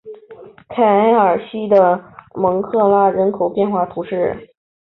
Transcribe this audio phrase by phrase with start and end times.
[0.67, 0.81] 凯
[1.11, 2.03] 尔西的
[2.33, 4.49] 蒙克拉人口变化图示